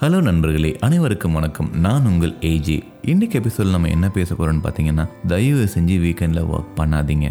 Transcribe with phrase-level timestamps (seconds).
[0.00, 1.70] Hello நண்பர்களே அனைவருக்கும் வணக்கம்.
[1.74, 7.28] நான் உங்கள் ஏஜி இன்னைக்கு எபிசோட் நம்ம என்ன பேச போகிறோம்னு பார்த்தீங்கன்னா தயவு செஞ்சு வீக்கெண்டில் ஒர்க் பண்ணாதீங்க.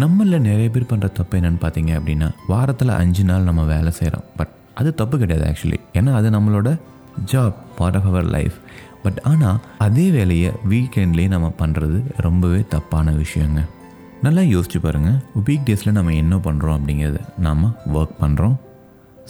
[0.00, 4.52] நம்மளில் நிறைய பேர் பண்ணுற தப்பு என்னென்னு பார்த்தீங்க அப்படின்னா வாரத்தில் அஞ்சு நாள் நம்ம வேலை செய்கிறோம் பட்
[4.74, 6.80] அது தப்பு கிடையாது ஆக்சுவலி ஏன்னா அது நம்மளோட
[7.24, 8.58] job part of our life
[9.02, 13.62] but ஆனால் அதே வேலையை வீக்கெண்ட்லேயே நம்ம பண்ணுறது ரொம்பவே தப்பான விஷயங்க.
[14.22, 17.22] நல்லா யோசிச்சு பாருங்கள் வீக் டேஸில் நம்ம என்ன பண்ணுறோம் அப்படிங்கிறது.
[17.38, 18.58] நாம் ஒர்க் பண்ணுறோம்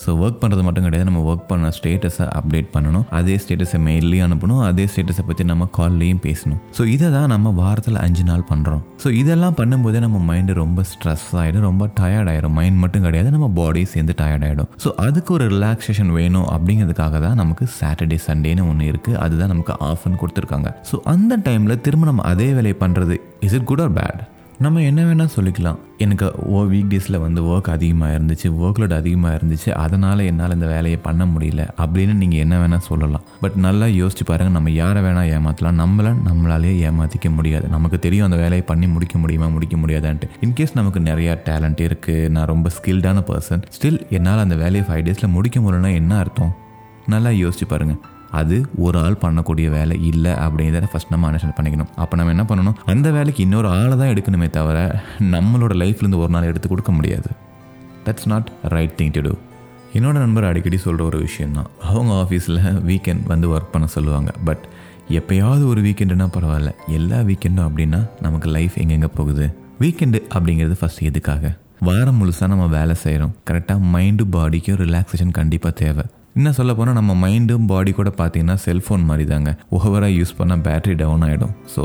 [0.03, 1.07] ஸோ ஒர்க் பண்ணுறது மட்டும் கிடையாது.
[1.09, 3.05] நம்ம ஒர்க் பண்ண ஸ்டேட்டஸை அப்டேட் பண்ணணும்.
[3.19, 4.63] அதே ஸ்டேட்டஸை மெயிலையும் அனுப்பணும்.
[4.69, 6.61] அதே ஸ்டேட்டஸை பற்றி நம்ம கால்லையும் பேசணும்.
[6.79, 11.29] ஸோ இதை தான் நம்ம வாரத்தில் அஞ்சு நாள் பண்ணுறோம் ஸோ இதெல்லாம் பண்ணும்போதே நம்ம மைண்டு ரொம்ப ஸ்ட்ரெஸ்
[11.43, 13.31] ஆகிடும் ரொம்ப டயர்ட் ஆகிடும் மைண்ட் மட்டும் கிடையாது.
[13.37, 18.69] நம்ம பாடி சேர்ந்து டயர்ட் ஆகிடும் ஸோ அதுக்கு ஒரு ரிலாக்ஸேஷன் வேணும் அப்படிங்கிறதுக்காக தான் நமக்கு சாட்டர்டே சண்டேன்னு
[18.73, 20.71] ஒன்று இருக்குது அதுதான் நமக்கு ஆஃப்னு கொடுத்துருக்காங்க.
[20.91, 23.17] ஸோ அந்த டைமில் திரும்ப நம்ம அதே வேலையை பண்ணுறது
[23.47, 24.23] is it good or bad
[24.65, 25.79] நம்ம என்ன வேணால் சொல்லிக்கலாம்.
[26.05, 30.69] எனக்கு ஓ வீக் டேஸில் வந்து ஒர்க் அதிகமாக இருந்துச்சு ஒர்க் லோட் அதிகமாக இருந்துச்சு அதனால் என்னால் இந்த
[30.75, 33.25] வேலையை பண்ண முடியல அப்படின்னு நீங்கள் என்ன வேணால் சொல்லலாம்.
[33.43, 37.69] பட் நல்லா யோசிச்சு பாருங்கள் நம்ம யாரை வேணால் ஏமாற்றலாம் நம்மளை நம்மளாலே ஏமாற்றிக்க முடியாது.
[37.77, 40.31] நமக்கு தெரியும் அந்த வேலையை பண்ணி முடிக்க முடியுமா முடிக்க முடியாதான்ட்டு.
[40.47, 45.35] இன்கேஸ் நமக்கு நிறையா டேலண்ட் இருக்குது நான் ரொம்ப ஸ்கில்டான பர்சன் ஸ்டில் என்னால் அந்த வேலையை ஃபைவ் டேஸில்
[45.37, 46.55] முடிக்க முடியலன்னா என்ன அர்த்தம்?
[47.13, 48.01] நல்லா யோசிச்சு பாருங்கள்
[48.41, 51.91] அது ஒரு ஆள் பண்ணக்கூடிய வேலை இல்லை அப்படிங்கிறத ஃபஸ்ட் நம்ம அண்டர்ஸ்டாண்ட் பண்ணிக்கணும்.
[51.97, 52.77] அப்போ நம்ம என்ன பண்ணணும்?
[52.85, 54.79] அந்த வேலைக்கு இன்னொரு ஆளை தான் எடுக்கணுமே தவிர
[55.21, 57.31] நம்மளோட லைஃப்லேருந்து ஒரு நாள் எடுத்து கொடுக்க முடியாது.
[58.07, 59.35] That's not right thing to do
[59.99, 64.31] என்னோட நண்பர் அடிக்கடி சொல்கிற ஒரு விஷயந்தான் அவங்க ஆஃபீஸில் வீக்கெண்ட் வந்து ஒர்க் பண்ண சொல்லுவாங்க.
[64.45, 64.65] பட்
[65.19, 66.71] எப்போயாவது ஒரு வீக்கெண்டுனா பரவாயில்ல.
[66.99, 69.47] எல்லா வீக்கெண்டும் அப்படின்னா நமக்கு லைஃப் எங்கெங்கே போகுது?
[69.81, 71.53] வீக்கெண்டு அப்படிங்கிறது ஃபஸ்ட் எதுக்காக?
[71.81, 76.05] வாரம் முழுசாக நம்ம வேலை செய்கிறோம் கரெக்டாக மைண்டு பாடிக்கும் ரிலாக்ஸேஷன் கண்டிப்பாக தேவை.
[76.37, 80.95] இன்னும் சொல்ல போனால் நம்ம மைண்டும் பாடி கூட பார்த்தீங்கன்னா செல்ஃபோன் மாதிரி தாங்க ஓவராக யூஸ் பண்ணால் பேட்டரி
[81.01, 81.83] டவுன் ஆகிடும் ஸோ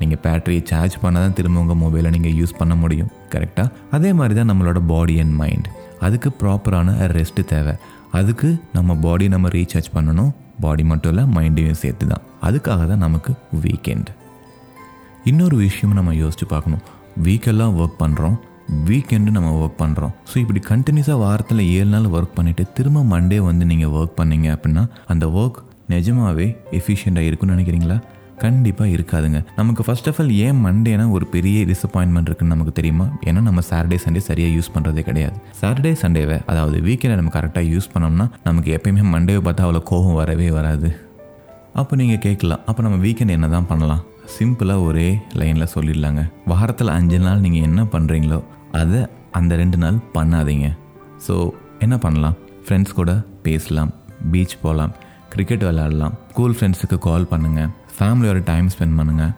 [0.00, 3.10] நீங்கள் பேட்டரியை சார்ஜ் பண்ணால் தான் திரும்ப உங்கள் மொபைலை நீங்கள் யூஸ் பண்ண முடியும்.
[3.34, 5.68] கரெக்டாக அதே மாதிரி தான் நம்மளோட பாடி அண்ட் மைண்ட்
[6.06, 7.74] அதுக்கு ப்ராப்பரான ரெஸ்ட்டு தேவை.
[8.18, 10.30] அதுக்கு நம்ம பாடி நம்ம ரீசார்ஜ் பண்ணணும்.
[10.64, 13.32] பாடி மட்டும் இல்லை மைண்டையும் சேர்த்து தான் அதுக்காக தான் நமக்கு
[13.64, 14.10] வீக்கெண்ட்
[15.30, 16.84] இன்னொரு விஷயம் நம்ம யோசித்து பார்க்கணும்.
[17.26, 18.36] வீக்கெல்லாம் ஒர்க் பண்ணுறோம்
[18.86, 23.64] வீக்கெண்டு நம்ம ஒர்க் பண்ணுறோம் ஸோ இப்படி கண்டினியூஸாக வாரத்தில் ஏழு நாள் ஒர்க் பண்ணிவிட்டு திரும்ப மண்டே வந்து
[23.64, 27.96] நீங்கள் ஒர்க் பண்ணீங்க அப்படின்னா அந்த ஒர்க் நிஜமாகவே எஃபிஷியண்ட்டாக இருக்குன்னு நினைக்கிறீங்களா?
[28.38, 29.44] கண்டிப்பாக இருக்காதுங்க.
[29.56, 33.06] நமக்கு ஃபர்ஸ்ட் ஆஃப் ஆல் ஏன் மண்டேனா ஒரு பெரிய டிசப்பாயின்மெண்ட் இருக்குன்னு நமக்கு தெரியுமா?
[33.24, 35.36] ஏன்னா நம்ம சாட்டர்டே சண்டே சரியாக யூஸ் பண்ணுறதே கிடையாது.
[35.60, 40.50] சாட்டர்டே சண்டேவை அதாவது வீக்கெண்டை நம்ம கரெக்டாக யூஸ் பண்ணோம்னா நமக்கு எப்பயுமே மண்டேவை பார்த்தா அவ்வளோ கோபம் வரவே
[40.50, 40.90] வராது.
[41.72, 42.60] அப்போ நீங்கள் கேட்கலாம்.
[42.66, 44.04] அப்போ நம்ம வீக்கெண்ட் என்ன தான் பண்ணலாம்?
[44.34, 45.08] சிம்பிளாக ஒரே
[45.40, 46.22] லைனில் சொல்லிடலாங்க.
[46.52, 48.40] வாரத்தில் அஞ்சு நாள் நீங்கள் என்ன பண்ணுறீங்களோ
[48.80, 49.00] அதை
[49.38, 50.68] அந்த ரெண்டு நாள் பண்ணாதீங்க.
[51.26, 51.34] ஸோ
[51.84, 52.36] என்ன பண்ணலாம்?
[52.66, 53.10] ஃப்ரெண்ட்ஸ் கூட
[53.46, 53.90] பேசலாம்
[54.32, 54.92] பீச் போகலாம்
[55.32, 59.32] கிரிக்கெட் விளையாடலாம் ஸ்கூல் ஃப்ரெண்ட்ஸுக்கு கால் பண்ணுங்கள் ஃபேமிலியோட டைம் ஸ்பெண்ட் பண்ணுங்கள்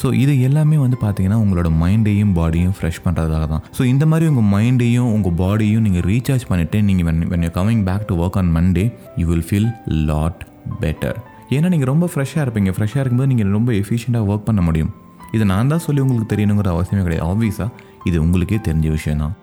[0.00, 3.64] ஸோ இது எல்லாமே வந்து பார்த்தீங்கன்னா உங்களோட மைண்டையும் பாடியும் ஃப்ரெஷ் பண்ணுறதுக்காக தான்.
[3.78, 7.82] ஸோ இந்த மாதிரி உங்கள் மைண்டையும் உங்கள் பாடியும் நீங்கள் ரீசார்ஜ் பண்ணிவிட்டு நீங்கள் when when you coming
[7.88, 8.84] back to work on Monday
[9.20, 9.68] you will feel
[10.10, 10.40] lot
[10.80, 11.18] better
[11.54, 12.70] ஏன்னா நீங்கள் ரொம்ப ஃப்ரெஷ்ஷாக இருப்பீங்க.
[12.76, 14.92] ஃப்ரெஷ்ஷாக இருக்கும்போது நீங்கள் ரொம்ப எஃபிஷியண்ட்டாக ஒர்க் பண்ண முடியும்.
[15.36, 17.24] இதை நான் தான் சொல்லி உங்களுக்கு தெரியணுங்கிற அவசியமே கிடையாது.
[17.30, 17.70] ஆப்வியஸாக
[18.08, 19.34] இது உங்களுக்கே தெரிஞ்ச விஷயம் தான்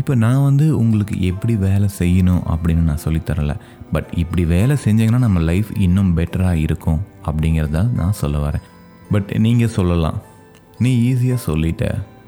[0.00, 3.52] இப்போ நான் வந்து உங்களுக்கு எப்படி வேலை செய்யணும் அப்படின்னு நான் சொல்லித்தரல
[3.94, 8.64] பட் இப்படி வேலை செஞ்சீங்கன்னா நம்ம லைஃப் இன்னும் பெட்டராக இருக்கும் அப்படிங்கிறத நான் சொல்ல வரேன்.
[9.14, 10.18] பட் நீங்கள் சொல்லலாம்.
[10.84, 11.84] நீ ஈஸியாக சொல்லிட்ட.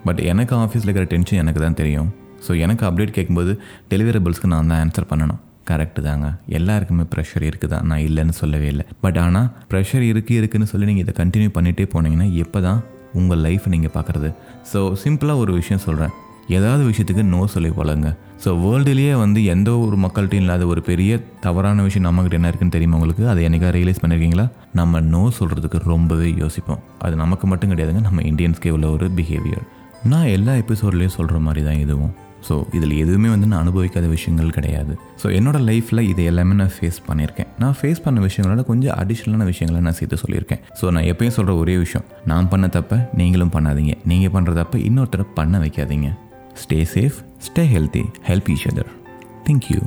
[0.07, 2.09] பட் எனக்கு ஆஃபீஸில் இருக்கிற டென்ஷன் எனக்கு தான் தெரியும்.
[2.47, 3.53] ஸோ எனக்கு அப்டேட் கேட்கும்போது
[3.93, 5.41] டெலிவரபிள்ஸ்க்கு நான் தான் ஆன்சர் பண்ணணும்.
[5.71, 6.29] கரெக்டு தாங்க.
[6.59, 7.73] எல்லாருக்குமே ப்ரெஷர் இருக்குது?
[7.75, 8.87] தான் நான் இல்லைன்னு சொல்லவே இல்லை.
[9.07, 12.81] பட் ஆனால் ப்ரெஷர் இருக்குது இருக்குன்னு சொல்லி நீங்கள் இதை கண்டினியூ பண்ணிகிட்டே போனீங்கன்னா எப்போ தான்
[13.19, 14.31] உங்கள் லைஃப் நீங்கள் பார்க்குறது?
[14.73, 16.15] ஸோ சிம்பிளாக ஒரு விஷயம் சொல்கிறேன்
[16.57, 18.09] ஏதாவது விஷயத்துக்கு நோ சொல்லி போலங்க.
[18.43, 22.97] ஸோ வேர்ல்டுலேயே வந்து எந்த ஒரு மக்கள்கிட்டையும் இல்லாத ஒரு பெரிய தவறான விஷயம் நம்மக்கிட்ட என்ன இருக்குன்னு தெரியுமா
[22.99, 23.25] உங்களுக்கு?
[23.33, 24.47] அதை என்னைக்கா ரியலைஸ் பண்ணியிருக்கீங்களா
[24.81, 26.81] நம்ம நோ சொல்கிறதுக்கு ரொம்பவே யோசிப்போம்.
[27.07, 28.05] அது நமக்கு மட்டும் கிடையாதுங்க.
[28.09, 29.67] நம்ம இந்தியன்ஸ்கே உள்ள ஒரு பிஹேவியர்
[30.13, 32.15] நான் எல்லா எபிசோட்லேயும் சொல்கிற மாதிரி தான் இதுவும்.
[32.47, 34.93] ஸோ இதில் எதுவுமே வந்து நான் அனுபவிக்காத விஷயங்கள் கிடையாது.
[35.23, 37.51] ஸோ என்னோடய லைஃப்பில் இது எல்லாமே நான் ஃபேஸ் பண்ணியிருக்கேன்.
[37.63, 40.63] நான் ஃபேஸ் பண்ண விஷயங்களோட கொஞ்சம் அடிஷ்னலான விஷயங்களை நான் சேர்த்து சொல்லியிருக்கேன்.
[40.81, 42.07] ஸோ நான் எப்பயும் சொல்கிற ஒரே விஷயம்.
[42.33, 43.95] நான் பண்ண தப்ப நீங்களும் பண்ணாதீங்க.
[44.13, 46.11] நீங்கள் பண்ணுற தப்ப இன்னொருத்தரை பண்ண வைக்காதீங்க.
[46.65, 48.93] Stay safe stay healthy help each other
[49.49, 49.81] thank you